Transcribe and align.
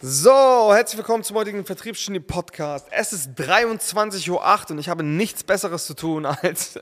So, 0.00 0.30
herzlich 0.72 0.96
willkommen 0.96 1.24
zum 1.24 1.36
heutigen 1.36 1.64
Vertriebsgenie 1.64 2.20
Podcast. 2.20 2.86
Es 2.92 3.12
ist 3.12 3.30
23.08 3.30 4.30
Uhr 4.30 4.70
und 4.70 4.78
ich 4.78 4.88
habe 4.88 5.02
nichts 5.02 5.42
Besseres 5.42 5.86
zu 5.86 5.94
tun, 5.94 6.24
als, 6.42 6.78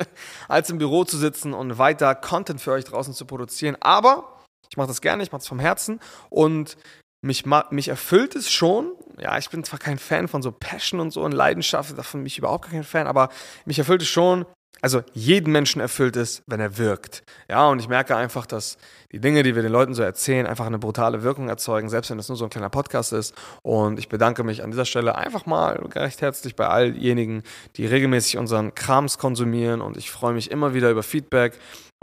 als 0.48 0.68
im 0.68 0.76
Büro 0.76 1.04
zu 1.04 1.16
sitzen 1.16 1.54
und 1.54 1.78
weiter 1.78 2.14
Content 2.14 2.60
für 2.60 2.72
euch 2.72 2.84
draußen 2.84 3.14
zu 3.14 3.24
produzieren. 3.24 3.74
Aber 3.80 4.44
ich 4.68 4.76
mache 4.76 4.88
das 4.88 5.00
gerne, 5.00 5.22
ich 5.22 5.32
mache 5.32 5.40
es 5.40 5.48
vom 5.48 5.60
Herzen 5.60 5.98
und 6.28 6.76
mich, 7.22 7.46
mich 7.70 7.88
erfüllt 7.88 8.36
es 8.36 8.52
schon. 8.52 8.92
Ja, 9.18 9.38
ich 9.38 9.48
bin 9.48 9.64
zwar 9.64 9.78
kein 9.78 9.98
Fan 9.98 10.28
von 10.28 10.42
so 10.42 10.52
Passion 10.52 11.00
und 11.00 11.10
so 11.10 11.22
und 11.22 11.32
Leidenschaft, 11.32 11.96
davon 11.96 12.20
bin 12.20 12.26
ich 12.26 12.36
überhaupt 12.36 12.68
kein 12.68 12.84
Fan, 12.84 13.06
aber 13.06 13.30
mich 13.64 13.78
erfüllt 13.78 14.02
es 14.02 14.08
schon, 14.08 14.44
also 14.82 15.02
jeden 15.14 15.52
Menschen 15.52 15.80
erfüllt 15.80 16.16
es, 16.16 16.42
wenn 16.46 16.60
er 16.60 16.78
wirkt. 16.78 17.22
Ja, 17.48 17.68
und 17.68 17.80
ich 17.80 17.88
merke 17.88 18.16
einfach, 18.16 18.46
dass 18.46 18.76
die 19.12 19.20
Dinge, 19.20 19.42
die 19.42 19.54
wir 19.54 19.62
den 19.62 19.72
Leuten 19.72 19.94
so 19.94 20.02
erzählen, 20.02 20.46
einfach 20.46 20.66
eine 20.66 20.78
brutale 20.78 21.22
Wirkung 21.22 21.48
erzeugen, 21.48 21.88
selbst 21.88 22.10
wenn 22.10 22.18
es 22.18 22.28
nur 22.28 22.36
so 22.36 22.44
ein 22.44 22.50
kleiner 22.50 22.68
Podcast 22.68 23.12
ist. 23.12 23.34
Und 23.62 23.98
ich 23.98 24.08
bedanke 24.08 24.44
mich 24.44 24.62
an 24.62 24.70
dieser 24.70 24.84
Stelle 24.84 25.16
einfach 25.16 25.46
mal 25.46 25.76
recht 25.94 26.20
herzlich 26.20 26.56
bei 26.56 26.66
all 26.66 26.92
diejenigen, 26.92 27.42
die 27.76 27.86
regelmäßig 27.86 28.36
unseren 28.36 28.74
Krams 28.74 29.18
konsumieren. 29.18 29.80
Und 29.80 29.96
ich 29.96 30.10
freue 30.10 30.34
mich 30.34 30.50
immer 30.50 30.74
wieder 30.74 30.90
über 30.90 31.02
Feedback 31.02 31.54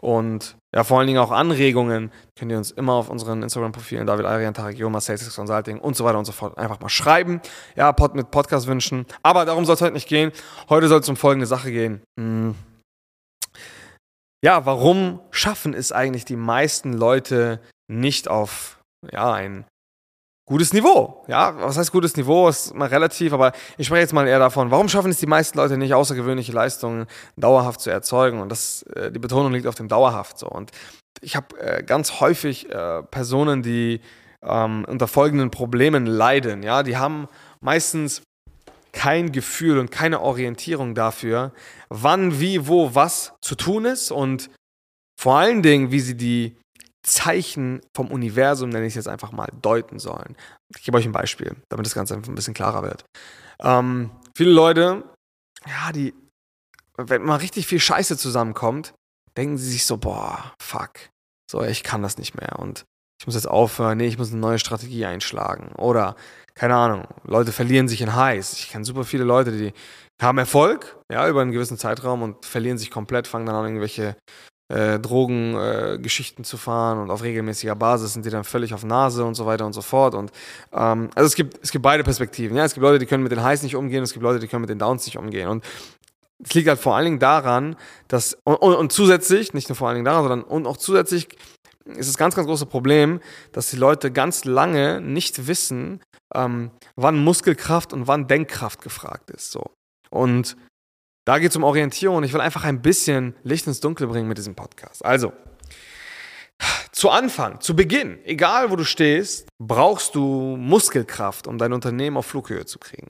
und 0.03 0.57
ja, 0.75 0.84
vor 0.84 0.99
allen 0.99 1.07
Dingen 1.07 1.20
auch 1.20 1.31
Anregungen. 1.31 2.11
Könnt 2.38 2.52
ihr 2.52 2.57
uns 2.57 2.71
immer 2.71 2.94
auf 2.94 3.09
unseren 3.09 3.41
Instagram-Profilen, 3.41 4.05
David 4.05 4.25
Arian, 4.25 4.53
Tarek 4.53 4.77
Yoma, 4.77 4.99
Sales 4.99 5.34
Consulting 5.35 5.80
und 5.80 5.95
so 5.95 6.03
weiter 6.03 6.20
und 6.20 6.25
so 6.25 6.31
fort 6.31 6.57
einfach 6.57 6.80
mal 6.80 6.89
schreiben. 6.89 7.41
Ja, 7.75 7.91
Pod 7.94 8.16
mit 8.16 8.30
Podcast 8.31 8.67
wünschen. 8.67 9.05
Aber 9.23 9.45
darum 9.45 9.66
soll 9.66 9.75
es 9.75 9.81
heute 9.81 9.94
nicht 9.94 10.09
gehen. 10.09 10.31
Heute 10.70 10.88
soll 10.88 10.99
es 10.99 11.09
um 11.09 11.16
folgende 11.16 11.45
Sache 11.45 11.71
gehen. 11.71 12.02
Hm 12.20 12.55
ja, 14.44 14.66
warum 14.66 15.21
schaffen 15.31 15.73
es 15.73 15.94
eigentlich 15.94 16.25
die 16.25 16.35
meisten 16.35 16.91
Leute 16.91 17.61
nicht 17.88 18.27
auf 18.27 18.81
ja, 19.09 19.31
ein 19.31 19.66
gutes 20.45 20.73
Niveau? 20.73 21.23
Ja, 21.27 21.55
was 21.59 21.77
heißt 21.77 21.91
gutes 21.91 22.17
Niveau? 22.17 22.47
Ist 22.47 22.73
mal 22.73 22.88
relativ, 22.88 23.33
aber 23.33 23.53
ich 23.77 23.88
spreche 23.88 24.02
jetzt 24.02 24.13
mal 24.13 24.27
eher 24.27 24.39
davon, 24.39 24.71
warum 24.71 24.89
schaffen 24.89 25.11
es 25.11 25.19
die 25.19 25.27
meisten 25.27 25.58
Leute 25.58 25.77
nicht, 25.77 25.94
außergewöhnliche 25.94 26.52
Leistungen 26.52 27.08
dauerhaft 27.38 27.81
zu 27.81 27.89
erzeugen? 27.89 28.41
Und 28.41 28.50
das, 28.50 28.83
äh, 28.94 29.11
die 29.11 29.19
Betonung 29.19 29.52
liegt 29.53 29.67
auf 29.67 29.75
dem 29.75 29.88
dauerhaft 29.88 30.38
so. 30.38 30.47
Und 30.47 30.72
ich 31.22 31.35
habe 31.35 31.59
äh, 31.59 31.83
ganz 31.83 32.19
häufig 32.19 32.69
äh, 32.69 33.03
Personen, 33.03 33.63
die 33.63 34.02
ähm, 34.41 34.85
unter 34.88 35.08
folgenden 35.08 35.52
Problemen 35.52 36.05
leiden. 36.05 36.63
Ja, 36.63 36.83
die 36.83 36.97
haben 36.97 37.28
meistens 37.61 38.22
kein 38.91 39.31
Gefühl 39.31 39.80
und 39.80 39.91
keine 39.91 40.22
Orientierung 40.22 40.94
dafür, 40.94 41.52
wann, 41.89 42.39
wie, 42.39 42.67
wo, 42.67 42.94
was 42.94 43.33
zu 43.41 43.55
tun 43.55 43.85
ist 43.85 44.11
und 44.11 44.50
vor 45.19 45.38
allen 45.38 45.63
Dingen, 45.63 45.91
wie 45.91 46.00
sie 46.00 46.16
die 46.16 46.57
Zeichen 47.04 47.82
vom 47.96 48.12
Universum, 48.12 48.70
nenne 48.70 48.86
ich 48.86 48.92
es 48.92 48.96
jetzt 48.96 49.08
einfach 49.08 49.32
mal, 49.32 49.50
deuten 49.62 50.00
sollen. 50.00 50.36
Ich 50.76 50.84
gebe 50.84 50.98
euch 50.98 51.06
ein 51.06 51.12
Beispiel, 51.12 51.56
damit 51.70 51.86
das 51.86 51.94
Ganze 51.96 52.16
einfach 52.16 52.30
ein 52.30 52.36
bisschen 52.36 52.54
klarer 52.54 52.84
wird. 52.84 53.06
Ähm, 53.62 54.12
viele 54.36 54.52
Leute, 54.52 55.04
ja, 55.68 55.92
die, 55.92 56.14
wenn 56.98 57.24
mal 57.24 57.38
richtig 57.38 57.68
viel 57.68 57.80
Scheiße 57.80 58.18
zusammenkommt, 58.18 58.94
denken 59.38 59.58
sie 59.58 59.70
sich 59.70 59.86
so, 59.86 59.98
boah, 59.98 60.54
fuck, 60.62 60.92
so, 61.50 61.62
ich 61.64 61.84
kann 61.84 62.02
das 62.02 62.18
nicht 62.18 62.36
mehr 62.36 62.59
und 62.59 62.86
ich 63.20 63.28
muss 63.28 63.36
jetzt 63.36 63.48
aufhören, 63.48 63.98
nee, 63.98 64.08
ich 64.08 64.18
muss 64.18 64.31
eine 64.31 64.42
neue 64.42 64.59
Strategie 64.59 65.06
einschlagen. 65.06 65.72
Oder, 65.78 66.18
keine 66.56 66.76
Ahnung, 66.76 67.08
Leute 67.24 67.54
verlieren 67.54 67.88
sich 67.88 68.02
in 68.02 68.16
Highs. 68.16 68.54
Ich 68.54 68.70
kenne 68.70 68.84
super 68.84 69.06
viele 69.06 69.24
Leute, 69.24 69.54
die 69.54 69.72
haben 70.22 70.38
Erfolg, 70.38 70.98
ja, 71.12 71.30
über 71.30 71.42
einen 71.42 71.54
gewissen 71.54 71.78
Zeitraum 71.78 72.22
und 72.22 72.46
verlieren 72.46 72.78
sich 72.78 72.92
komplett, 72.92 73.28
fangen 73.28 73.46
dann 73.46 73.56
an, 73.56 73.66
irgendwelche 73.66 74.18
äh, 74.69 75.00
Drogengeschichten 75.00 76.44
äh, 76.44 76.47
zu 76.47 76.58
fahren 76.58 77.00
und 77.00 77.11
auf 77.11 77.23
regelmäßiger 77.23 77.75
Basis 77.75 78.14
sind 78.14 78.25
die 78.25 78.30
dann 78.30 78.44
völlig 78.44 78.73
auf 78.73 78.83
Nase 78.83 79.25
und 79.25 79.36
so 79.36 79.45
weiter 79.45 79.66
und 79.66 79.73
so 79.73 79.81
fort. 79.81 80.16
Und 80.16 80.31
ähm, 80.72 81.09
also 81.16 81.28
es 81.28 81.36
gibt, 81.36 81.59
es 81.61 81.72
gibt 81.72 81.83
beide 81.83 82.03
Perspektiven. 82.03 82.56
Ja? 82.58 82.66
Es 82.66 82.73
gibt 82.73 82.84
Leute, 82.84 83.00
die 83.00 83.06
können 83.06 83.23
mit 83.23 83.31
den 83.31 83.44
Highs 83.44 83.64
nicht 83.64 83.75
umgehen, 83.75 84.03
es 84.03 84.14
gibt 84.14 84.23
Leute, 84.23 84.39
die 84.39 84.47
können 84.47 84.61
mit 84.61 84.69
den 84.69 84.80
Downs 84.80 85.06
nicht 85.06 85.17
umgehen. 85.17 85.50
Und 85.50 85.64
es 86.44 86.53
liegt 86.53 86.67
halt 86.67 86.80
vor 86.80 86.95
allen 86.95 87.06
Dingen 87.06 87.19
daran, 87.19 87.75
dass, 88.08 88.38
und, 88.44 88.56
und, 88.56 88.75
und 88.75 88.91
zusätzlich, 88.91 89.53
nicht 89.53 89.69
nur 89.69 89.75
vor 89.75 89.88
allen 89.88 89.96
Dingen 89.96 90.06
daran, 90.06 90.24
sondern 90.24 90.44
und 90.44 90.66
auch 90.66 90.78
zusätzlich 90.78 91.28
ist 91.85 92.09
das 92.09 92.18
ganz, 92.18 92.35
ganz 92.35 92.47
große 92.47 92.66
Problem, 92.66 93.19
dass 93.51 93.69
die 93.69 93.75
Leute 93.78 94.12
ganz 94.12 94.45
lange 94.45 95.01
nicht 95.01 95.47
wissen, 95.47 96.01
ähm, 96.34 96.72
wann 96.95 97.22
Muskelkraft 97.22 97.94
und 97.94 98.07
wann 98.07 98.28
Denkkraft 98.28 98.81
gefragt 98.81 99.30
ist. 99.31 99.51
So. 99.51 99.72
Und 100.09 100.56
da 101.25 101.39
geht 101.39 101.51
es 101.51 101.56
um 101.56 101.63
Orientierung 101.63 102.23
ich 102.23 102.34
will 102.34 102.41
einfach 102.41 102.63
ein 102.63 102.81
bisschen 102.81 103.35
Licht 103.44 103.67
ins 103.67 103.79
Dunkel 103.79 104.07
bringen 104.07 104.28
mit 104.28 104.38
diesem 104.38 104.56
Podcast. 104.56 105.03
Also, 105.06 105.34
zu 106.91 107.09
Anfang, 107.09 107.59
zu 107.59 107.75
Beginn, 107.75 108.19
egal 108.23 108.72
wo 108.72 108.75
du 108.75 108.85
stehst, 108.85 109.47
brauchst 109.62 110.16
du 110.16 110.56
Muskelkraft, 110.57 111.47
um 111.47 111.57
dein 111.57 111.73
Unternehmen 111.73 112.17
auf 112.17 112.25
Flughöhe 112.25 112.66
zu 112.66 112.79
kriegen. 112.79 113.09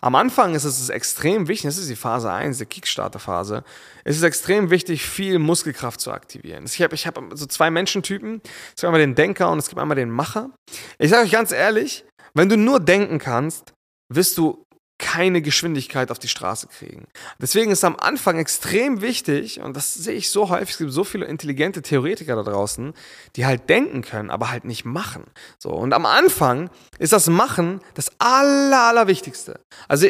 Am 0.00 0.14
Anfang 0.14 0.54
ist 0.54 0.64
es 0.64 0.88
extrem 0.88 1.48
wichtig, 1.48 1.68
das 1.68 1.78
ist 1.78 1.90
die 1.90 1.96
Phase 1.96 2.32
1, 2.32 2.58
die 2.58 2.66
Kickstarter-Phase, 2.66 3.64
es 4.04 4.16
ist 4.16 4.22
extrem 4.22 4.70
wichtig, 4.70 5.04
viel 5.04 5.38
Muskelkraft 5.38 6.00
zu 6.00 6.12
aktivieren. 6.12 6.64
Ich 6.64 6.80
habe 6.80 6.94
ich 6.94 7.06
hab 7.06 7.20
so 7.32 7.46
zwei 7.46 7.70
Menschentypen, 7.70 8.40
es 8.44 8.80
gibt 8.80 8.84
einmal 8.84 9.00
den 9.00 9.14
Denker 9.14 9.50
und 9.50 9.58
es 9.58 9.68
gibt 9.68 9.80
einmal 9.80 9.96
den 9.96 10.10
Macher. 10.10 10.50
Ich 10.98 11.10
sage 11.10 11.24
euch 11.24 11.32
ganz 11.32 11.52
ehrlich, 11.52 12.04
wenn 12.34 12.48
du 12.48 12.56
nur 12.56 12.80
denken 12.80 13.18
kannst, 13.18 13.74
wirst 14.08 14.38
du 14.38 14.64
keine 14.98 15.42
Geschwindigkeit 15.42 16.10
auf 16.10 16.18
die 16.18 16.28
Straße 16.28 16.68
kriegen. 16.68 17.06
Deswegen 17.38 17.70
ist 17.70 17.84
am 17.84 17.96
Anfang 17.96 18.38
extrem 18.38 19.02
wichtig, 19.02 19.60
und 19.60 19.76
das 19.76 19.92
sehe 19.92 20.14
ich 20.14 20.30
so 20.30 20.48
häufig, 20.48 20.70
es 20.70 20.78
gibt 20.78 20.92
so 20.92 21.04
viele 21.04 21.26
intelligente 21.26 21.82
Theoretiker 21.82 22.36
da 22.36 22.42
draußen, 22.42 22.94
die 23.36 23.44
halt 23.44 23.68
denken 23.68 24.02
können, 24.02 24.30
aber 24.30 24.50
halt 24.50 24.64
nicht 24.64 24.84
machen. 24.84 25.24
So, 25.58 25.70
und 25.70 25.92
am 25.92 26.06
Anfang 26.06 26.70
ist 26.98 27.12
das 27.12 27.28
Machen 27.28 27.80
das 27.94 28.10
Aller, 28.18 28.84
Allerwichtigste. 28.88 29.60
Also 29.88 30.08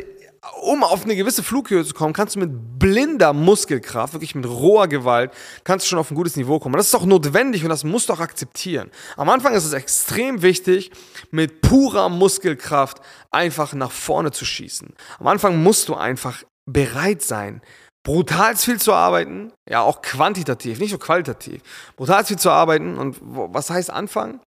um 0.62 0.84
auf 0.84 1.04
eine 1.04 1.16
gewisse 1.16 1.42
Flughöhe 1.42 1.84
zu 1.84 1.94
kommen, 1.94 2.12
kannst 2.12 2.36
du 2.36 2.40
mit 2.40 2.78
blinder 2.78 3.32
Muskelkraft, 3.32 4.14
wirklich 4.14 4.34
mit 4.34 4.46
roher 4.46 4.88
Gewalt, 4.88 5.32
kannst 5.64 5.86
du 5.86 5.90
schon 5.90 5.98
auf 5.98 6.10
ein 6.10 6.14
gutes 6.14 6.36
Niveau 6.36 6.58
kommen. 6.58 6.76
Das 6.76 6.86
ist 6.86 6.94
auch 6.94 7.06
notwendig 7.06 7.62
und 7.62 7.70
das 7.70 7.84
musst 7.84 8.08
du 8.08 8.12
auch 8.12 8.20
akzeptieren. 8.20 8.90
Am 9.16 9.28
Anfang 9.28 9.54
ist 9.54 9.64
es 9.64 9.72
extrem 9.72 10.42
wichtig, 10.42 10.90
mit 11.30 11.60
purer 11.60 12.08
Muskelkraft 12.08 13.00
einfach 13.30 13.72
nach 13.74 13.92
vorne 13.92 14.32
zu 14.32 14.44
schießen. 14.44 14.94
Am 15.18 15.26
Anfang 15.26 15.62
musst 15.62 15.88
du 15.88 15.94
einfach 15.94 16.42
bereit 16.70 17.22
sein, 17.22 17.62
brutal 18.04 18.56
viel 18.56 18.80
zu 18.80 18.92
arbeiten, 18.92 19.52
ja 19.68 19.82
auch 19.82 20.02
quantitativ, 20.02 20.78
nicht 20.78 20.90
so 20.90 20.98
qualitativ, 20.98 21.62
brutal 21.96 22.24
viel 22.24 22.38
zu 22.38 22.50
arbeiten. 22.50 22.98
Und 22.98 23.16
was 23.20 23.70
heißt 23.70 23.90
Anfang? 23.90 24.40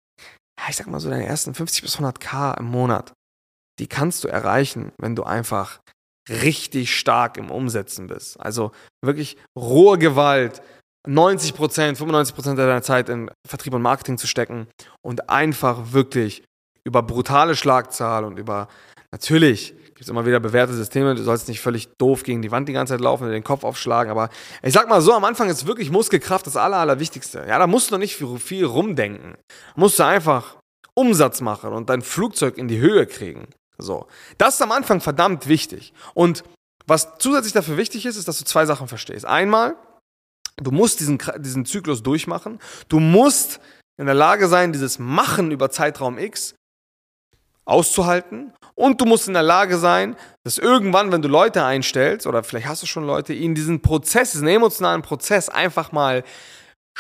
Ich 0.69 0.77
sag 0.77 0.89
mal 0.89 1.01
so 1.01 1.09
deine 1.09 1.27
ersten 1.27 1.55
50 1.55 1.83
bis 1.83 1.95
100 1.95 2.21
K 2.21 2.55
im 2.55 2.67
Monat 2.67 3.13
die 3.79 3.87
kannst 3.87 4.25
du 4.25 4.29
erreichen, 4.29 4.93
wenn 4.99 5.17
du 5.17 5.25
einfach 5.25 5.81
richtig 6.29 6.97
stark 6.97 7.37
im 7.37 7.51
Umsetzen 7.51 8.07
bist. 8.07 8.39
Also 8.41 8.73
wirklich 9.05 9.37
rohe 9.59 9.99
Gewalt, 9.99 10.63
90 11.07 11.55
Prozent, 11.55 11.99
95 11.99 12.35
Prozent 12.35 12.59
deiner 12.59 12.83
Zeit 12.83 13.09
in 13.09 13.31
Vertrieb 13.47 13.75
und 13.75 13.83
Marketing 13.83 14.19
zu 14.19 14.27
stecken 14.27 14.69
und 15.03 15.31
einfach 15.31 15.93
wirklich 15.93 16.43
über 16.85 17.03
brutale 17.03 17.57
Schlagzahl 17.57 18.25
und 18.25 18.39
über 18.39 18.69
natürlich 19.13 19.75
gibt 19.99 20.03
es 20.03 20.09
immer 20.11 20.27
wieder 20.27 20.39
bewährte 20.39 20.75
Systeme, 20.75 21.15
du 21.15 21.25
sollst 21.25 21.49
nicht 21.49 21.61
völlig 21.61 21.89
doof 21.99 22.23
gegen 22.23 22.41
die 22.41 22.53
Wand 22.53 22.69
die 22.69 22.73
ganze 22.73 22.95
Zeit 22.95 23.01
laufen 23.01 23.25
und 23.25 23.31
den 23.31 23.43
Kopf 23.43 23.65
aufschlagen, 23.65 24.13
aber 24.13 24.29
ich 24.63 24.73
sag 24.73 24.89
mal 24.89 25.01
so, 25.01 25.13
am 25.13 25.25
Anfang 25.25 25.51
ist 25.51 25.67
wirklich 25.67 25.91
Muskelkraft 25.91 26.47
das 26.47 26.57
Aller, 26.57 26.77
Allerwichtigste. 26.77 27.45
Ja, 27.49 27.59
da 27.59 27.67
musst 27.67 27.91
du 27.91 27.99
nicht 27.99 28.17
viel, 28.17 28.65
rumdenken. 28.65 29.37
Musst 29.75 29.99
du 29.99 30.05
einfach 30.05 30.57
Umsatz 30.95 31.41
machen 31.41 31.73
und 31.73 31.91
dein 31.91 32.03
Flugzeug 32.03 32.59
in 32.59 32.69
die 32.69 32.79
Höhe 32.79 33.07
kriegen. 33.07 33.49
So. 33.79 34.07
Das 34.37 34.55
ist 34.55 34.63
am 34.63 34.73
Anfang 34.73 35.01
verdammt 35.01 35.47
wichtig. 35.49 35.93
Und 36.15 36.45
was 36.87 37.19
zusätzlich 37.19 37.53
dafür 37.53 37.77
wichtig 37.77 38.07
ist, 38.07 38.17
ist, 38.17 38.29
dass 38.29 38.39
du 38.39 38.45
zwei 38.45 38.67
Sachen 38.67 38.89
verstehst. 38.89 39.25
Einmal, 39.25 39.77
du 40.57 40.71
musst 40.71 41.01
diesen, 41.01 41.19
diesen 41.39 41.65
Zyklus 41.65 42.03
durchmachen. 42.03 42.59
Du 42.89 42.99
musst 42.99 43.61
in 43.99 44.07
der 44.07 44.15
Lage 44.15 44.49
sein, 44.49 44.73
dieses 44.73 44.99
Machen 44.99 45.51
über 45.51 45.71
Zeitraum 45.71 46.19
X 46.19 46.55
auszuhalten. 47.65 48.53
Und 48.75 49.01
du 49.01 49.05
musst 49.05 49.29
in 49.29 49.35
der 49.35 49.43
Lage 49.43 49.77
sein, 49.77 50.17
dass 50.45 50.57
irgendwann, 50.57 51.13
wenn 51.13 51.21
du 51.21 51.29
Leute 51.29 51.65
einstellst, 51.65 52.27
oder 52.27 52.43
vielleicht 52.43 52.67
hast 52.67 52.83
du 52.83 52.87
schon 52.87 53.05
Leute, 53.05 53.35
ihnen 53.35 53.55
diesen 53.55 53.83
Prozess, 53.83 54.33
diesen 54.33 54.49
emotionalen 54.49 55.03
Prozess 55.03 55.49
einfach 55.49 55.93
mal 55.93 56.25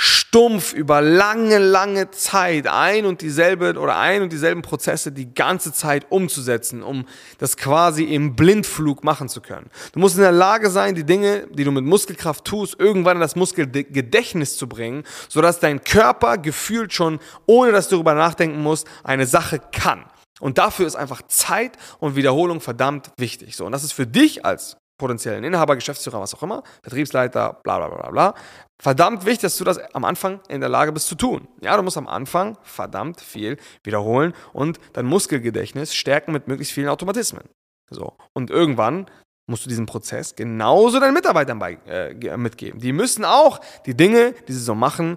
stumpf 0.00 0.74
über 0.74 1.00
lange, 1.00 1.58
lange 1.58 2.12
Zeit 2.12 2.68
ein 2.68 3.04
und 3.04 3.20
dieselbe 3.20 3.76
oder 3.76 3.98
ein 3.98 4.22
und 4.22 4.32
dieselben 4.32 4.62
Prozesse 4.62 5.10
die 5.10 5.34
ganze 5.34 5.72
Zeit 5.72 6.06
umzusetzen, 6.10 6.84
um 6.84 7.04
das 7.38 7.56
quasi 7.56 8.04
im 8.04 8.36
Blindflug 8.36 9.02
machen 9.02 9.28
zu 9.28 9.40
können. 9.40 9.70
Du 9.90 9.98
musst 9.98 10.14
in 10.14 10.22
der 10.22 10.30
Lage 10.30 10.70
sein, 10.70 10.94
die 10.94 11.02
Dinge, 11.02 11.48
die 11.50 11.64
du 11.64 11.72
mit 11.72 11.84
Muskelkraft 11.84 12.44
tust, 12.44 12.78
irgendwann 12.78 13.16
in 13.16 13.20
das 13.20 13.34
Muskelgedächtnis 13.34 14.56
zu 14.56 14.68
bringen, 14.68 15.02
sodass 15.28 15.58
dein 15.58 15.82
Körper 15.82 16.38
gefühlt 16.38 16.92
schon, 16.92 17.18
ohne 17.46 17.72
dass 17.72 17.88
du 17.88 17.96
darüber 17.96 18.14
nachdenken 18.14 18.62
musst, 18.62 18.86
eine 19.02 19.26
Sache 19.26 19.60
kann. 19.72 20.04
Und 20.38 20.58
dafür 20.58 20.86
ist 20.86 20.94
einfach 20.94 21.22
Zeit 21.26 21.76
und 21.98 22.14
Wiederholung 22.14 22.60
verdammt 22.60 23.10
wichtig. 23.16 23.56
So, 23.56 23.66
und 23.66 23.72
das 23.72 23.82
ist 23.82 23.92
für 23.92 24.06
dich 24.06 24.44
als 24.44 24.76
potenziellen 24.98 25.44
Inhaber, 25.44 25.76
Geschäftsführer, 25.76 26.20
was 26.20 26.34
auch 26.34 26.42
immer, 26.42 26.62
Vertriebsleiter, 26.82 27.60
bla 27.62 27.78
bla 27.78 27.88
bla 27.88 28.10
bla. 28.10 28.34
Verdammt 28.80 29.24
wichtig, 29.24 29.42
dass 29.42 29.56
du 29.56 29.64
das 29.64 29.78
am 29.94 30.04
Anfang 30.04 30.40
in 30.48 30.60
der 30.60 30.68
Lage 30.68 30.92
bist 30.92 31.08
zu 31.08 31.14
tun. 31.14 31.48
Ja, 31.60 31.76
du 31.76 31.82
musst 31.82 31.96
am 31.96 32.08
Anfang 32.08 32.58
verdammt 32.62 33.20
viel 33.20 33.56
wiederholen 33.84 34.34
und 34.52 34.78
dein 34.92 35.06
Muskelgedächtnis 35.06 35.94
stärken 35.94 36.32
mit 36.32 36.48
möglichst 36.48 36.74
vielen 36.74 36.88
Automatismen. 36.88 37.48
So. 37.90 38.16
Und 38.34 38.50
irgendwann 38.50 39.06
musst 39.48 39.64
du 39.64 39.68
diesen 39.68 39.86
Prozess 39.86 40.36
genauso 40.36 41.00
deinen 41.00 41.14
Mitarbeitern 41.14 41.58
bei, 41.58 41.78
äh, 41.86 42.36
mitgeben. 42.36 42.80
Die 42.80 42.92
müssen 42.92 43.24
auch 43.24 43.60
die 43.86 43.96
Dinge, 43.96 44.34
die 44.46 44.52
sie 44.52 44.62
so 44.62 44.74
machen, 44.74 45.16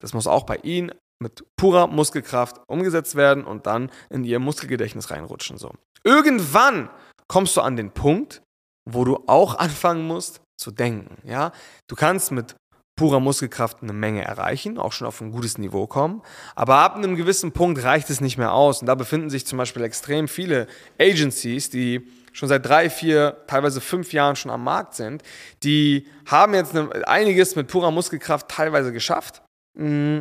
das 0.00 0.14
muss 0.14 0.26
auch 0.26 0.44
bei 0.44 0.56
ihnen 0.56 0.92
mit 1.18 1.44
purer 1.56 1.86
Muskelkraft 1.86 2.60
umgesetzt 2.68 3.14
werden 3.16 3.44
und 3.44 3.66
dann 3.66 3.90
in 4.10 4.24
ihr 4.24 4.38
Muskelgedächtnis 4.38 5.10
reinrutschen. 5.10 5.56
So. 5.56 5.72
Irgendwann 6.04 6.90
kommst 7.26 7.56
du 7.56 7.62
an 7.62 7.76
den 7.76 7.90
Punkt, 7.90 8.42
wo 8.86 9.04
du 9.04 9.24
auch 9.26 9.54
anfangen 9.58 10.06
musst 10.06 10.40
zu 10.56 10.70
denken. 10.70 11.18
Ja? 11.24 11.52
Du 11.86 11.96
kannst 11.96 12.32
mit 12.32 12.56
purer 12.96 13.20
Muskelkraft 13.20 13.82
eine 13.82 13.92
Menge 13.92 14.24
erreichen, 14.24 14.78
auch 14.78 14.92
schon 14.92 15.06
auf 15.06 15.20
ein 15.20 15.30
gutes 15.30 15.58
Niveau 15.58 15.86
kommen. 15.86 16.22
Aber 16.54 16.76
ab 16.76 16.96
einem 16.96 17.14
gewissen 17.14 17.52
Punkt 17.52 17.82
reicht 17.84 18.08
es 18.08 18.22
nicht 18.22 18.38
mehr 18.38 18.52
aus. 18.52 18.80
Und 18.80 18.86
da 18.86 18.94
befinden 18.94 19.28
sich 19.28 19.46
zum 19.46 19.58
Beispiel 19.58 19.84
extrem 19.84 20.28
viele 20.28 20.66
Agencies, 20.98 21.68
die 21.68 22.08
schon 22.32 22.48
seit 22.48 22.64
drei, 22.66 22.88
vier, 22.88 23.36
teilweise 23.46 23.82
fünf 23.82 24.14
Jahren 24.14 24.36
schon 24.36 24.50
am 24.50 24.64
Markt 24.64 24.94
sind. 24.94 25.22
Die 25.62 26.06
haben 26.24 26.54
jetzt 26.54 26.74
einiges 27.06 27.54
mit 27.54 27.68
purer 27.68 27.90
Muskelkraft 27.90 28.48
teilweise 28.48 28.92
geschafft. 28.92 29.42
Mm 29.74 30.20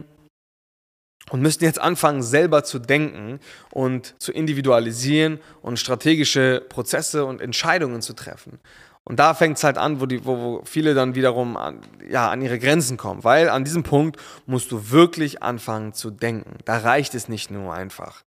und 1.32 1.42
müssen 1.42 1.64
jetzt 1.64 1.80
anfangen, 1.80 2.22
selber 2.22 2.64
zu 2.64 2.80
denken 2.80 3.40
und 3.72 4.16
zu 4.20 4.32
individualisieren 4.32 5.40
und 5.62 5.80
strategische 5.80 6.64
Prozesse 6.70 7.26
und 7.26 7.42
Entscheidungen 7.42 8.02
zu 8.02 8.14
treffen. 8.14 8.60
Und 9.08 9.20
da 9.20 9.36
fängt 9.36 9.58
es 9.58 9.64
halt 9.64 9.78
an, 9.78 10.02
wo, 10.02 10.08
die, 10.08 10.26
wo, 10.26 10.38
wo 10.38 10.62
viele 10.66 10.96
dann 10.96 11.14
wiederum 11.14 11.58
an, 11.58 11.82
ja, 12.10 12.30
an 12.32 12.42
ihre 12.42 12.58
Grenzen 12.58 12.98
kommen, 12.98 13.24
weil 13.24 13.50
an 13.50 13.64
diesem 13.64 13.84
Punkt 13.84 14.20
musst 14.48 14.72
du 14.72 14.90
wirklich 14.90 15.44
anfangen 15.44 15.94
zu 15.94 16.10
denken. 16.10 16.58
Da 16.66 16.80
reicht 16.80 17.14
es 17.14 17.30
nicht 17.30 17.52
nur 17.52 17.74
einfach, 17.74 18.24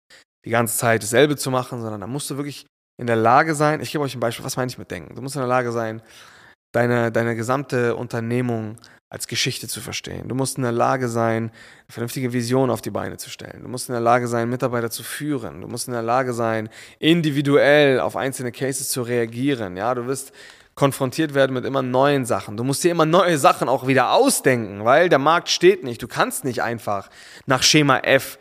die 0.45 0.51
ganze 0.51 0.77
Zeit 0.77 1.01
dasselbe 1.01 1.35
zu 1.35 1.49
machen, 1.49 1.81
sondern 1.81 2.01
da 2.01 2.07
musst 2.07 2.29
du 2.29 2.37
wirklich 2.37 2.67
in 2.99 3.07
der 3.07 3.15
Lage 3.15 3.55
sein, 3.55 3.81
ich 3.81 3.91
gebe 3.91 4.03
euch 4.03 4.15
ein 4.15 4.19
Beispiel, 4.19 4.45
was 4.45 4.57
meine 4.57 4.69
ich 4.69 4.77
mit 4.77 4.91
denken? 4.91 5.15
Du 5.15 5.21
musst 5.21 5.35
in 5.35 5.41
der 5.41 5.49
Lage 5.49 5.71
sein, 5.71 6.01
deine, 6.77 7.11
deine 7.11 7.35
gesamte 7.35 7.95
Unternehmung 7.95 8.77
als 9.09 9.27
Geschichte 9.27 9.67
zu 9.67 9.81
verstehen. 9.81 10.27
Du 10.27 10.35
musst 10.35 10.57
in 10.57 10.63
der 10.63 10.71
Lage 10.71 11.07
sein, 11.07 11.43
eine 11.43 11.51
vernünftige 11.89 12.33
Vision 12.33 12.69
auf 12.69 12.81
die 12.81 12.91
Beine 12.91 13.17
zu 13.17 13.29
stellen. 13.29 13.63
Du 13.63 13.69
musst 13.69 13.89
in 13.89 13.93
der 13.93 14.01
Lage 14.01 14.27
sein, 14.27 14.49
Mitarbeiter 14.49 14.91
zu 14.91 15.01
führen. 15.01 15.61
Du 15.61 15.67
musst 15.67 15.87
in 15.87 15.93
der 15.93 16.03
Lage 16.03 16.33
sein, 16.33 16.69
individuell 16.99 17.99
auf 17.99 18.15
einzelne 18.15 18.51
Cases 18.51 18.89
zu 18.89 19.01
reagieren. 19.01 19.75
Ja, 19.75 19.95
du 19.95 20.05
wirst 20.05 20.33
konfrontiert 20.75 21.33
werden 21.33 21.53
mit 21.53 21.65
immer 21.65 21.81
neuen 21.81 22.25
Sachen. 22.25 22.57
Du 22.57 22.63
musst 22.63 22.83
dir 22.83 22.91
immer 22.91 23.07
neue 23.07 23.39
Sachen 23.39 23.69
auch 23.69 23.87
wieder 23.87 24.11
ausdenken, 24.11 24.85
weil 24.85 25.09
der 25.09 25.19
Markt 25.19 25.49
steht 25.49 25.83
nicht. 25.83 26.03
Du 26.03 26.07
kannst 26.07 26.43
nicht 26.43 26.61
einfach 26.61 27.09
nach 27.47 27.63
Schema 27.63 27.99
F, 27.99 28.37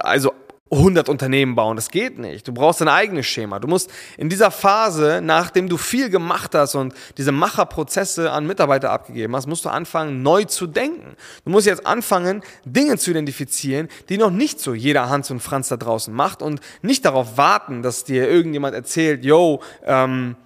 also 0.00 0.32
100 0.70 1.08
Unternehmen 1.08 1.54
bauen. 1.54 1.76
Das 1.76 1.90
geht 1.90 2.18
nicht. 2.18 2.46
Du 2.46 2.52
brauchst 2.52 2.82
ein 2.82 2.88
eigenes 2.88 3.26
Schema. 3.26 3.58
Du 3.58 3.68
musst 3.68 3.90
in 4.16 4.28
dieser 4.28 4.50
Phase, 4.50 5.20
nachdem 5.22 5.68
du 5.68 5.76
viel 5.76 6.10
gemacht 6.10 6.54
hast 6.54 6.74
und 6.74 6.94
diese 7.16 7.32
Macherprozesse 7.32 8.30
an 8.30 8.46
Mitarbeiter 8.46 8.90
abgegeben 8.90 9.34
hast, 9.34 9.46
musst 9.46 9.64
du 9.64 9.70
anfangen, 9.70 10.22
neu 10.22 10.44
zu 10.44 10.66
denken. 10.66 11.16
Du 11.44 11.50
musst 11.50 11.66
jetzt 11.66 11.86
anfangen, 11.86 12.42
Dinge 12.64 12.98
zu 12.98 13.10
identifizieren, 13.10 13.88
die 14.08 14.18
noch 14.18 14.30
nicht 14.30 14.60
so 14.60 14.74
jeder 14.74 15.08
Hans 15.08 15.30
und 15.30 15.40
Franz 15.40 15.68
da 15.68 15.76
draußen 15.76 16.12
macht 16.12 16.42
und 16.42 16.60
nicht 16.82 17.04
darauf 17.04 17.36
warten, 17.36 17.82
dass 17.82 18.04
dir 18.04 18.28
irgendjemand 18.28 18.74
erzählt, 18.74 19.24
yo, 19.24 19.60
ähm, 19.84 20.36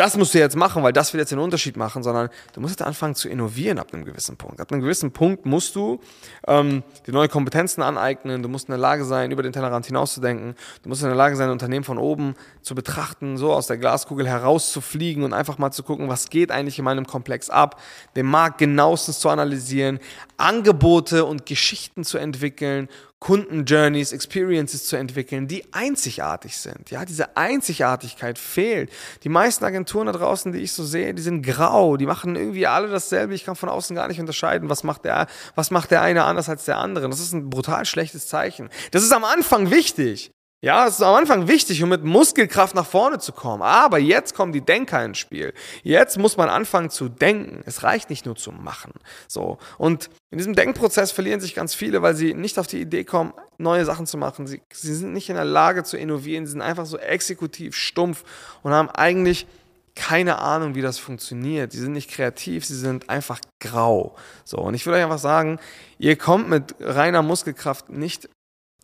das 0.00 0.16
musst 0.16 0.32
du 0.32 0.38
jetzt 0.38 0.56
machen, 0.56 0.82
weil 0.82 0.94
das 0.94 1.12
wird 1.12 1.20
jetzt 1.20 1.30
den 1.30 1.38
Unterschied 1.38 1.76
machen, 1.76 2.02
sondern 2.02 2.30
du 2.54 2.60
musst 2.62 2.72
jetzt 2.72 2.86
anfangen 2.86 3.14
zu 3.14 3.28
innovieren 3.28 3.78
ab 3.78 3.88
einem 3.92 4.06
gewissen 4.06 4.38
Punkt. 4.38 4.58
Ab 4.58 4.72
einem 4.72 4.80
gewissen 4.80 5.12
Punkt 5.12 5.44
musst 5.44 5.76
du 5.76 6.00
ähm, 6.46 6.82
die 7.06 7.12
neue 7.12 7.28
Kompetenzen 7.28 7.82
aneignen, 7.82 8.42
du 8.42 8.48
musst 8.48 8.68
in 8.68 8.72
der 8.72 8.78
Lage 8.78 9.04
sein, 9.04 9.30
über 9.30 9.42
den 9.42 9.52
Tellerrand 9.52 9.84
hinauszudenken, 9.84 10.54
du 10.82 10.88
musst 10.88 11.02
in 11.02 11.08
der 11.08 11.16
Lage 11.18 11.36
sein, 11.36 11.48
ein 11.48 11.52
Unternehmen 11.52 11.84
von 11.84 11.98
oben 11.98 12.34
zu 12.62 12.74
betrachten, 12.74 13.36
so 13.36 13.52
aus 13.52 13.66
der 13.66 13.76
Glaskugel 13.76 14.26
herauszufliegen 14.26 15.22
und 15.22 15.34
einfach 15.34 15.58
mal 15.58 15.70
zu 15.70 15.82
gucken, 15.82 16.08
was 16.08 16.30
geht 16.30 16.50
eigentlich 16.50 16.78
in 16.78 16.86
meinem 16.86 17.06
Komplex 17.06 17.50
ab, 17.50 17.78
den 18.16 18.24
Markt 18.24 18.56
genauestens 18.56 19.20
zu 19.20 19.28
analysieren, 19.28 19.98
Angebote 20.38 21.26
und 21.26 21.44
Geschichten 21.44 22.04
zu 22.04 22.16
entwickeln 22.16 22.88
Kundenjourneys, 23.20 24.12
Experiences 24.12 24.86
zu 24.86 24.96
entwickeln, 24.96 25.46
die 25.46 25.64
einzigartig 25.72 26.56
sind. 26.56 26.90
Ja, 26.90 27.04
diese 27.04 27.36
Einzigartigkeit 27.36 28.38
fehlt. 28.38 28.90
Die 29.24 29.28
meisten 29.28 29.62
Agenturen 29.64 30.06
da 30.06 30.12
draußen, 30.12 30.52
die 30.52 30.60
ich 30.60 30.72
so 30.72 30.84
sehe, 30.84 31.12
die 31.12 31.20
sind 31.20 31.42
grau, 31.42 31.98
die 31.98 32.06
machen 32.06 32.34
irgendwie 32.34 32.66
alle 32.66 32.88
dasselbe. 32.88 33.34
Ich 33.34 33.44
kann 33.44 33.56
von 33.56 33.68
außen 33.68 33.94
gar 33.94 34.08
nicht 34.08 34.20
unterscheiden, 34.20 34.70
was 34.70 34.84
macht 34.84 35.04
der, 35.04 35.26
was 35.54 35.70
macht 35.70 35.90
der 35.90 36.00
eine 36.00 36.24
anders 36.24 36.48
als 36.48 36.64
der 36.64 36.78
andere. 36.78 37.10
Das 37.10 37.20
ist 37.20 37.34
ein 37.34 37.50
brutal 37.50 37.84
schlechtes 37.84 38.26
Zeichen. 38.26 38.70
Das 38.90 39.02
ist 39.02 39.12
am 39.12 39.24
Anfang 39.24 39.70
wichtig. 39.70 40.32
Ja, 40.62 40.86
es 40.86 40.96
ist 40.96 41.02
am 41.02 41.14
Anfang 41.14 41.48
wichtig, 41.48 41.82
um 41.82 41.88
mit 41.88 42.04
Muskelkraft 42.04 42.74
nach 42.74 42.84
vorne 42.84 43.18
zu 43.18 43.32
kommen. 43.32 43.62
Aber 43.62 43.98
jetzt 43.98 44.34
kommen 44.34 44.52
die 44.52 44.60
Denker 44.60 45.02
ins 45.02 45.16
Spiel. 45.16 45.54
Jetzt 45.82 46.18
muss 46.18 46.36
man 46.36 46.50
anfangen 46.50 46.90
zu 46.90 47.08
denken. 47.08 47.62
Es 47.64 47.82
reicht 47.82 48.10
nicht 48.10 48.26
nur 48.26 48.36
zu 48.36 48.52
machen. 48.52 48.92
So. 49.26 49.56
Und 49.78 50.10
in 50.30 50.36
diesem 50.36 50.54
Denkprozess 50.54 51.12
verlieren 51.12 51.40
sich 51.40 51.54
ganz 51.54 51.74
viele, 51.74 52.02
weil 52.02 52.14
sie 52.14 52.34
nicht 52.34 52.58
auf 52.58 52.66
die 52.66 52.82
Idee 52.82 53.04
kommen, 53.04 53.32
neue 53.56 53.86
Sachen 53.86 54.04
zu 54.04 54.18
machen. 54.18 54.46
Sie, 54.46 54.60
sie 54.70 54.94
sind 54.94 55.14
nicht 55.14 55.30
in 55.30 55.36
der 55.36 55.46
Lage 55.46 55.82
zu 55.82 55.96
innovieren. 55.96 56.44
Sie 56.44 56.52
sind 56.52 56.62
einfach 56.62 56.84
so 56.84 56.98
exekutiv 56.98 57.74
stumpf 57.74 58.24
und 58.62 58.72
haben 58.72 58.90
eigentlich 58.90 59.46
keine 59.94 60.40
Ahnung, 60.40 60.74
wie 60.74 60.82
das 60.82 60.98
funktioniert. 60.98 61.72
Sie 61.72 61.80
sind 61.80 61.92
nicht 61.92 62.10
kreativ, 62.10 62.66
sie 62.66 62.76
sind 62.76 63.08
einfach 63.08 63.40
grau. 63.60 64.14
So. 64.44 64.58
Und 64.58 64.74
ich 64.74 64.84
will 64.84 64.92
euch 64.92 65.02
einfach 65.02 65.18
sagen, 65.18 65.58
ihr 65.98 66.16
kommt 66.16 66.50
mit 66.50 66.74
reiner 66.80 67.22
Muskelkraft 67.22 67.88
nicht, 67.88 68.28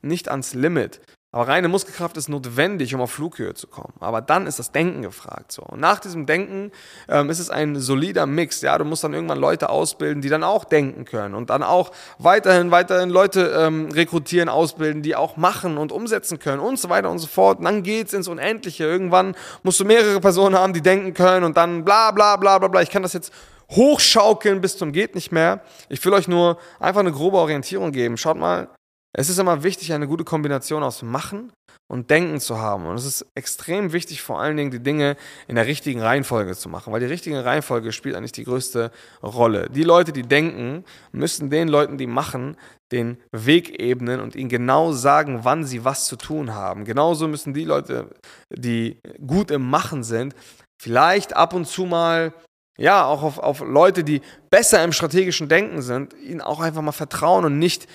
nicht 0.00 0.30
ans 0.30 0.54
Limit. 0.54 1.02
Aber 1.36 1.48
reine 1.48 1.68
Muskelkraft 1.68 2.16
ist 2.16 2.30
notwendig, 2.30 2.94
um 2.94 3.02
auf 3.02 3.10
Flughöhe 3.10 3.52
zu 3.52 3.66
kommen. 3.66 3.92
Aber 4.00 4.22
dann 4.22 4.46
ist 4.46 4.58
das 4.58 4.72
Denken 4.72 5.02
gefragt. 5.02 5.52
So. 5.52 5.60
Und 5.64 5.80
nach 5.80 6.00
diesem 6.00 6.24
Denken 6.24 6.72
ähm, 7.10 7.28
ist 7.28 7.40
es 7.40 7.50
ein 7.50 7.76
solider 7.78 8.24
Mix. 8.24 8.62
Ja, 8.62 8.78
du 8.78 8.86
musst 8.86 9.04
dann 9.04 9.12
irgendwann 9.12 9.38
Leute 9.38 9.68
ausbilden, 9.68 10.22
die 10.22 10.30
dann 10.30 10.42
auch 10.42 10.64
denken 10.64 11.04
können 11.04 11.34
und 11.34 11.50
dann 11.50 11.62
auch 11.62 11.92
weiterhin, 12.18 12.70
weiterhin 12.70 13.10
Leute 13.10 13.54
ähm, 13.54 13.90
rekrutieren, 13.92 14.48
ausbilden, 14.48 15.02
die 15.02 15.14
auch 15.14 15.36
machen 15.36 15.76
und 15.76 15.92
umsetzen 15.92 16.38
können 16.38 16.60
und 16.60 16.78
so 16.78 16.88
weiter 16.88 17.10
und 17.10 17.18
so 17.18 17.26
fort. 17.26 17.58
Und 17.58 17.66
dann 17.66 17.82
geht's 17.82 18.14
ins 18.14 18.28
Unendliche. 18.28 18.84
Irgendwann 18.84 19.36
musst 19.62 19.78
du 19.78 19.84
mehrere 19.84 20.20
Personen 20.20 20.56
haben, 20.56 20.72
die 20.72 20.80
denken 20.80 21.12
können 21.12 21.44
und 21.44 21.58
dann 21.58 21.84
bla 21.84 22.12
bla 22.12 22.36
bla 22.36 22.58
bla 22.58 22.68
bla. 22.68 22.80
Ich 22.80 22.88
kann 22.88 23.02
das 23.02 23.12
jetzt 23.12 23.30
hochschaukeln 23.72 24.62
bis 24.62 24.78
zum 24.78 24.90
geht 24.90 25.14
nicht 25.14 25.32
mehr. 25.32 25.60
Ich 25.90 26.02
will 26.02 26.14
euch 26.14 26.28
nur 26.28 26.56
einfach 26.80 27.00
eine 27.00 27.12
grobe 27.12 27.36
Orientierung 27.36 27.92
geben. 27.92 28.16
Schaut 28.16 28.38
mal, 28.38 28.68
es 29.18 29.30
ist 29.30 29.38
immer 29.38 29.62
wichtig, 29.62 29.94
eine 29.94 30.06
gute 30.06 30.24
Kombination 30.24 30.82
aus 30.82 31.00
Machen 31.00 31.50
und 31.88 32.10
Denken 32.10 32.38
zu 32.38 32.58
haben. 32.58 32.84
Und 32.84 32.96
es 32.96 33.06
ist 33.06 33.26
extrem 33.34 33.94
wichtig, 33.94 34.20
vor 34.20 34.40
allen 34.42 34.58
Dingen 34.58 34.70
die 34.70 34.82
Dinge 34.82 35.16
in 35.48 35.54
der 35.54 35.66
richtigen 35.66 36.02
Reihenfolge 36.02 36.54
zu 36.54 36.68
machen, 36.68 36.92
weil 36.92 37.00
die 37.00 37.06
richtige 37.06 37.42
Reihenfolge 37.42 37.92
spielt 37.92 38.14
eigentlich 38.14 38.32
die 38.32 38.44
größte 38.44 38.90
Rolle. 39.22 39.70
Die 39.70 39.84
Leute, 39.84 40.12
die 40.12 40.20
denken, 40.20 40.84
müssen 41.12 41.48
den 41.48 41.68
Leuten, 41.68 41.96
die 41.96 42.06
machen, 42.06 42.58
den 42.92 43.16
Weg 43.32 43.80
ebnen 43.80 44.20
und 44.20 44.36
ihnen 44.36 44.50
genau 44.50 44.92
sagen, 44.92 45.40
wann 45.44 45.64
sie 45.64 45.82
was 45.82 46.04
zu 46.04 46.16
tun 46.16 46.54
haben. 46.54 46.84
Genauso 46.84 47.26
müssen 47.26 47.54
die 47.54 47.64
Leute, 47.64 48.10
die 48.50 49.00
gut 49.26 49.50
im 49.50 49.70
Machen 49.70 50.04
sind, 50.04 50.34
vielleicht 50.78 51.34
ab 51.34 51.54
und 51.54 51.66
zu 51.66 51.86
mal 51.86 52.34
ja, 52.78 53.06
auch 53.06 53.22
auf, 53.22 53.38
auf 53.38 53.60
Leute, 53.60 54.04
die 54.04 54.20
besser 54.50 54.84
im 54.84 54.92
strategischen 54.92 55.48
Denken 55.48 55.80
sind, 55.80 56.12
ihnen 56.12 56.42
auch 56.42 56.60
einfach 56.60 56.82
mal 56.82 56.92
vertrauen 56.92 57.46
und 57.46 57.58
nicht 57.58 57.86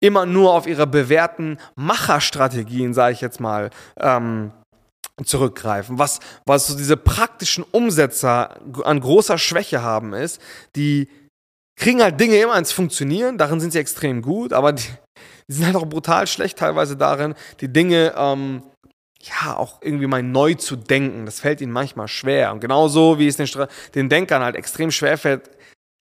immer 0.00 0.26
nur 0.26 0.52
auf 0.52 0.66
ihre 0.66 0.86
bewährten 0.86 1.58
Macherstrategien, 1.74 2.94
sage 2.94 3.14
ich 3.14 3.20
jetzt 3.20 3.40
mal, 3.40 3.70
ähm, 3.98 4.52
zurückgreifen. 5.24 5.98
Was, 5.98 6.20
was 6.44 6.66
so 6.66 6.76
diese 6.76 6.96
praktischen 6.96 7.64
Umsetzer 7.64 8.60
an 8.84 9.00
großer 9.00 9.38
Schwäche 9.38 9.82
haben, 9.82 10.12
ist, 10.12 10.40
die 10.74 11.08
kriegen 11.78 12.02
halt 12.02 12.20
Dinge 12.20 12.36
immer 12.36 12.58
ins 12.58 12.72
Funktionieren, 12.72 13.38
darin 13.38 13.60
sind 13.60 13.72
sie 13.72 13.78
extrem 13.78 14.22
gut, 14.22 14.52
aber 14.52 14.72
die, 14.72 14.88
die 15.48 15.54
sind 15.54 15.66
halt 15.66 15.76
auch 15.76 15.86
brutal 15.86 16.26
schlecht 16.26 16.58
teilweise 16.58 16.96
darin, 16.96 17.34
die 17.60 17.72
Dinge 17.72 18.14
ähm, 18.16 18.62
ja, 19.22 19.56
auch 19.56 19.80
irgendwie 19.82 20.06
mal 20.06 20.22
neu 20.22 20.54
zu 20.54 20.76
denken. 20.76 21.26
Das 21.26 21.40
fällt 21.40 21.60
ihnen 21.60 21.72
manchmal 21.72 22.08
schwer. 22.08 22.52
Und 22.52 22.60
genauso 22.60 23.18
wie 23.18 23.26
es 23.26 23.36
den, 23.36 23.48
den 23.94 24.08
Denkern 24.08 24.42
halt 24.42 24.56
extrem 24.56 24.90
schwer 24.90 25.18
fällt, 25.18 25.50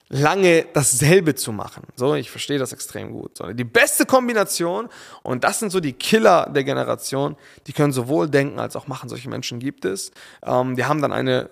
lange 0.10 0.66
dasselbe 0.74 1.36
zu 1.36 1.52
machen. 1.52 1.84
So, 1.96 2.16
ich 2.16 2.30
verstehe 2.30 2.60
das 2.60 2.74
extrem 2.74 3.12
gut. 3.12 3.38
So, 3.38 3.52
die 3.54 3.64
beste 3.64 4.06
Kombination, 4.06 4.90
und 5.24 5.44
das 5.44 5.60
sind 5.60 5.72
so 5.72 5.80
die 5.80 5.94
Killer 5.94 6.50
der 6.54 6.64
Generation, 6.64 7.36
die 7.68 7.74
können 7.74 7.92
sowohl 7.92 8.30
denken 8.30 8.60
als 8.60 8.76
auch 8.76 8.88
machen. 8.88 9.10
Solche 9.10 9.30
Menschen 9.30 9.60
gibt 9.60 9.86
es. 9.86 10.12
Ähm, 10.44 10.76
die 10.76 10.86
haben 10.86 11.02
dann 11.02 11.12
eine 11.12 11.50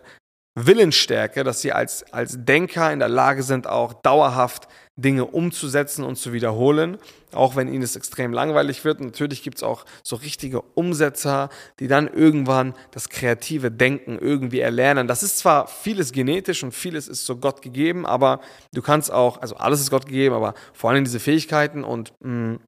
Willensstärke, 0.55 1.43
dass 1.43 1.61
sie 1.61 1.71
als, 1.71 2.11
als 2.13 2.45
Denker 2.45 2.91
in 2.91 2.99
der 2.99 3.09
Lage 3.09 3.41
sind, 3.41 3.67
auch 3.67 3.93
dauerhaft 3.93 4.67
Dinge 4.95 5.25
umzusetzen 5.25 6.03
und 6.03 6.17
zu 6.17 6.33
wiederholen, 6.33 6.99
auch 7.31 7.55
wenn 7.55 7.67
ihnen 7.67 7.81
es 7.81 7.95
extrem 7.95 8.31
langweilig 8.31 8.85
wird. 8.85 9.01
natürlich 9.01 9.41
gibt 9.41 9.57
es 9.57 9.63
auch 9.63 9.85
so 10.03 10.15
richtige 10.17 10.61
Umsetzer, 10.61 11.49
die 11.79 11.87
dann 11.87 12.07
irgendwann 12.07 12.75
das 12.91 13.09
kreative 13.09 13.71
Denken 13.71 14.19
irgendwie 14.19 14.59
erlernen. 14.59 15.07
Das 15.07 15.23
ist 15.23 15.39
zwar 15.39 15.67
vieles 15.67 16.11
genetisch 16.11 16.63
und 16.63 16.73
vieles 16.73 17.07
ist 17.07 17.25
so 17.25 17.37
Gott 17.37 17.63
gegeben, 17.63 18.05
aber 18.05 18.39
du 18.73 18.83
kannst 18.83 19.11
auch, 19.11 19.41
also 19.41 19.55
alles 19.55 19.81
ist 19.81 19.89
Gott 19.89 20.05
gegeben, 20.05 20.35
aber 20.35 20.53
vor 20.73 20.91
allem 20.91 21.03
diese 21.03 21.19
Fähigkeiten 21.19 21.83
und 21.83 22.13
mh, 22.19 22.29
mm, 22.29 22.59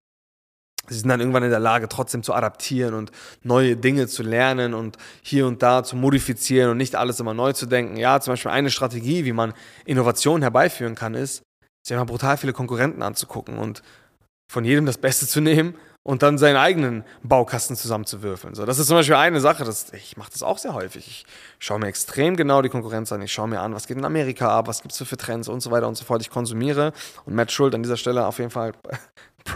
sie 0.87 0.99
sind 0.99 1.09
dann 1.09 1.19
irgendwann 1.19 1.43
in 1.43 1.49
der 1.49 1.59
Lage, 1.59 1.87
trotzdem 1.89 2.23
zu 2.23 2.33
adaptieren 2.33 2.93
und 2.93 3.11
neue 3.43 3.75
Dinge 3.75 4.07
zu 4.07 4.23
lernen 4.23 4.73
und 4.73 4.97
hier 5.21 5.47
und 5.47 5.63
da 5.63 5.83
zu 5.83 5.95
modifizieren 5.95 6.71
und 6.71 6.77
nicht 6.77 6.95
alles 6.95 7.19
immer 7.19 7.33
neu 7.33 7.53
zu 7.53 7.65
denken. 7.65 7.97
Ja, 7.97 8.19
zum 8.19 8.33
Beispiel 8.33 8.51
eine 8.51 8.69
Strategie, 8.69 9.25
wie 9.25 9.33
man 9.33 9.53
Innovationen 9.85 10.41
herbeiführen 10.41 10.95
kann, 10.95 11.13
ist, 11.13 11.43
sich 11.83 11.95
einfach 11.95 12.07
brutal 12.07 12.37
viele 12.37 12.53
Konkurrenten 12.53 13.01
anzugucken 13.01 13.57
und 13.57 13.81
von 14.51 14.65
jedem 14.65 14.85
das 14.85 14.97
Beste 14.97 15.27
zu 15.27 15.41
nehmen 15.41 15.75
und 16.05 16.21
dann 16.21 16.37
seinen 16.37 16.55
eigenen 16.55 17.03
Baukasten 17.23 17.75
zusammenzuwürfeln. 17.75 18.53
So, 18.53 18.65
das 18.65 18.77
ist 18.77 18.87
zum 18.87 18.97
Beispiel 18.97 19.15
eine 19.15 19.41
Sache, 19.41 19.63
das, 19.63 19.91
ich 19.91 20.17
mache 20.17 20.31
das 20.31 20.43
auch 20.43 20.59
sehr 20.59 20.75
häufig. 20.75 21.07
Ich 21.07 21.25
schaue 21.57 21.79
mir 21.79 21.87
extrem 21.87 22.35
genau 22.35 22.61
die 22.61 22.69
Konkurrenz 22.69 23.11
an. 23.11 23.23
Ich 23.23 23.33
schaue 23.33 23.47
mir 23.47 23.59
an, 23.59 23.73
was 23.73 23.87
geht 23.87 23.97
in 23.97 24.05
Amerika 24.05 24.49
ab, 24.49 24.67
was 24.67 24.83
gibt 24.83 24.93
es 24.93 25.07
für 25.07 25.17
Trends 25.17 25.47
und 25.47 25.61
so 25.61 25.71
weiter 25.71 25.87
und 25.87 25.95
so 25.95 26.05
fort. 26.05 26.21
Ich 26.21 26.29
konsumiere 26.29 26.93
und 27.25 27.33
Matt 27.33 27.51
Schuld 27.51 27.73
an 27.73 27.81
dieser 27.81 27.97
Stelle 27.97 28.27
auf 28.27 28.37
jeden 28.37 28.51
Fall 28.51 28.73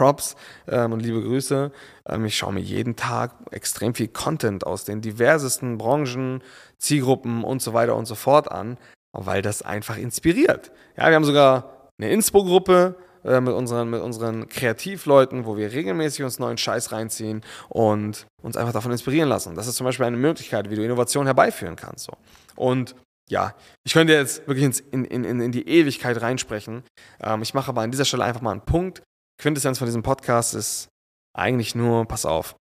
Props 0.00 0.34
ähm, 0.66 0.94
und 0.94 1.00
liebe 1.00 1.20
Grüße. 1.20 1.70
Ähm, 2.08 2.24
ich 2.24 2.34
schaue 2.34 2.54
mir 2.54 2.60
jeden 2.60 2.96
Tag 2.96 3.34
extrem 3.50 3.94
viel 3.94 4.08
Content 4.08 4.66
aus 4.66 4.84
den 4.84 5.02
diversesten 5.02 5.76
Branchen, 5.76 6.42
Zielgruppen 6.78 7.44
und 7.44 7.60
so 7.60 7.74
weiter 7.74 7.94
und 7.96 8.06
so 8.06 8.14
fort 8.14 8.50
an, 8.50 8.78
weil 9.12 9.42
das 9.42 9.60
einfach 9.60 9.98
inspiriert. 9.98 10.72
Ja, 10.96 11.08
wir 11.08 11.16
haben 11.16 11.26
sogar 11.26 11.90
eine 11.98 12.10
Inspo-Gruppe 12.10 12.96
äh, 13.24 13.42
mit, 13.42 13.52
unseren, 13.52 13.90
mit 13.90 14.00
unseren 14.00 14.48
Kreativleuten, 14.48 15.44
wo 15.44 15.58
wir 15.58 15.70
regelmäßig 15.70 16.24
uns 16.24 16.38
neuen 16.38 16.56
Scheiß 16.56 16.92
reinziehen 16.92 17.42
und 17.68 18.26
uns 18.42 18.56
einfach 18.56 18.72
davon 18.72 18.92
inspirieren 18.92 19.28
lassen. 19.28 19.54
Das 19.54 19.66
ist 19.66 19.76
zum 19.76 19.84
Beispiel 19.84 20.06
eine 20.06 20.16
Möglichkeit, 20.16 20.70
wie 20.70 20.76
du 20.76 20.82
Innovation 20.82 21.26
herbeiführen 21.26 21.76
kannst. 21.76 22.06
So. 22.06 22.14
Und 22.56 22.94
ja, 23.28 23.54
ich 23.84 23.92
könnte 23.92 24.14
jetzt 24.14 24.48
wirklich 24.48 24.64
ins, 24.64 24.80
in, 24.80 25.04
in, 25.04 25.24
in 25.24 25.52
die 25.52 25.68
Ewigkeit 25.68 26.22
reinsprechen. 26.22 26.84
Ähm, 27.22 27.42
ich 27.42 27.52
mache 27.52 27.68
aber 27.68 27.82
an 27.82 27.90
dieser 27.90 28.06
Stelle 28.06 28.24
einfach 28.24 28.40
mal 28.40 28.52
einen 28.52 28.64
Punkt. 28.64 29.02
Quintessenz 29.40 29.78
von 29.78 29.86
diesem 29.86 30.02
Podcast 30.02 30.54
ist 30.54 30.88
eigentlich 31.34 31.74
nur, 31.74 32.04
pass 32.04 32.26
auf, 32.26 32.56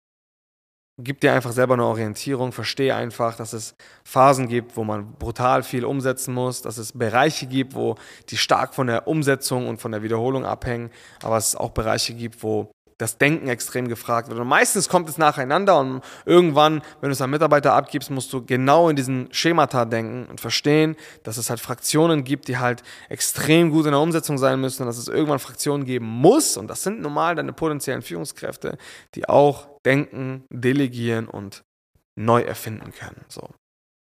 gib 0.98 1.20
dir 1.20 1.34
einfach 1.34 1.52
selber 1.52 1.74
eine 1.74 1.84
Orientierung, 1.84 2.54
verstehe 2.54 2.96
einfach, 2.96 3.36
dass 3.36 3.52
es 3.52 3.74
Phasen 4.06 4.48
gibt, 4.48 4.78
wo 4.78 4.86
man 4.86 5.14
brutal 5.14 5.64
viel 5.64 5.84
umsetzen 5.84 6.34
muss, 6.34 6.62
dass 6.62 6.78
es 6.78 6.94
Bereiche 6.94 7.48
gibt, 7.48 7.76
wo 7.76 7.96
die 8.30 8.38
stark 8.38 8.74
von 8.74 8.88
der 8.88 9.08
Umsetzung 9.08 9.68
und 9.68 9.82
von 9.82 9.92
der 9.92 10.04
Wiederholung 10.04 10.46
abhängen, 10.46 10.90
aber 11.22 11.36
es 11.36 11.56
auch 11.56 11.72
Bereiche 11.72 12.14
gibt, 12.14 12.44
wo 12.44 12.72
das 13.00 13.18
Denken 13.18 13.48
extrem 13.48 13.88
gefragt 13.88 14.30
wird. 14.30 14.40
Und 14.40 14.48
meistens 14.48 14.90
kommt 14.90 15.10
es 15.10 15.18
nacheinander 15.18 15.80
und 15.80 16.02
irgendwann, 16.26 16.82
wenn 17.00 17.10
du 17.10 17.14
es 17.14 17.22
an 17.22 17.30
Mitarbeiter 17.30 17.74
abgibst, 17.74 18.12
musst 18.12 18.32
du 18.34 18.46
genau 18.46 18.90
in 18.90 18.96
diesen 18.96 19.30
Schemata 19.32 19.86
denken 19.86 20.30
und 20.30 20.40
verstehen, 20.42 20.96
dass 21.24 21.38
es 21.38 21.50
halt 21.50 21.62
Fraktionen 21.62 22.26
gibt, 22.26 22.50
die 22.50 22.58
halt 22.58 22.84
extrem 23.08 23.72
gut 23.72 23.86
in 23.86 23.92
der 23.92 24.02
Umsetzung 24.02 24.38
sein 24.38 24.60
müssen 24.60 24.84
und 24.84 24.88
dass 24.88 24.98
es 24.98 25.08
irgendwann 25.08 25.40
Fraktionen 25.40 25.86
geben 25.86 26.06
muss. 26.06 26.58
Und 26.58 26.68
das 26.68 26.84
sind 26.84 27.00
normal 27.00 27.36
deine 27.36 27.54
potenziellen 27.54 28.02
Führungskräfte, 28.02 28.78
die 29.16 29.28
auch 29.30 29.70
denken, 29.86 30.44
delegieren 30.50 31.28
und 31.28 31.64
neu 32.18 32.42
erfinden 32.42 32.92
können. 32.92 33.24
So. 33.30 33.50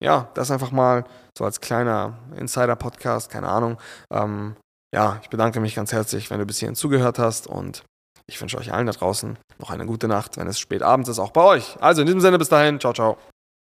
Ja, 0.03 0.29
das 0.35 0.51
einfach 0.51 0.71
mal 0.71 1.05
so 1.35 1.45
als 1.45 1.61
kleiner 1.61 2.19
Insider-Podcast, 2.35 3.31
keine 3.31 3.47
Ahnung. 3.47 3.79
Ähm, 4.11 4.55
ja, 4.93 5.19
ich 5.23 5.29
bedanke 5.29 5.59
mich 5.59 5.73
ganz 5.73 5.91
herzlich, 5.91 6.29
wenn 6.29 6.37
du 6.37 6.45
bis 6.45 6.59
hierhin 6.59 6.75
zugehört 6.75 7.17
hast 7.17 7.47
und 7.47 7.83
ich 8.27 8.39
wünsche 8.39 8.57
euch 8.57 8.71
allen 8.73 8.87
da 8.87 8.93
draußen 8.93 9.37
noch 9.59 9.69
eine 9.69 9.85
gute 9.85 10.07
Nacht, 10.07 10.37
wenn 10.37 10.47
es 10.47 10.59
spät 10.59 10.81
abends 10.81 11.09
ist, 11.09 11.19
auch 11.19 11.31
bei 11.31 11.43
euch. 11.43 11.77
Also 11.81 12.01
in 12.01 12.07
diesem 12.07 12.21
Sinne, 12.21 12.37
bis 12.37 12.49
dahin, 12.49 12.79
ciao, 12.79 12.93
ciao. 12.93 13.17